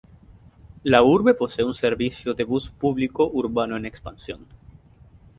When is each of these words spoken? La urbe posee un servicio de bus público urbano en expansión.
La 0.81 1.03
urbe 1.03 1.35
posee 1.35 1.63
un 1.63 1.75
servicio 1.75 2.33
de 2.33 2.43
bus 2.43 2.71
público 2.71 3.27
urbano 3.27 3.77
en 3.77 3.85
expansión. 3.85 4.47